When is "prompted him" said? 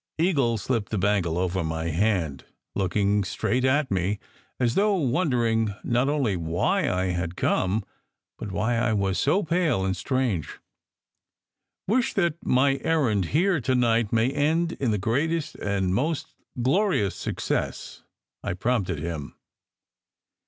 18.53-19.35